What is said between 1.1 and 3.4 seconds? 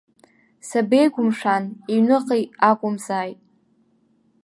мшәан, иҩныҟа акәымзааит.